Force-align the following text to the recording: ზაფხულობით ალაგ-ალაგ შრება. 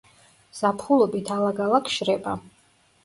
ზაფხულობით 0.59 1.31
ალაგ-ალაგ 1.35 1.93
შრება. 1.99 2.35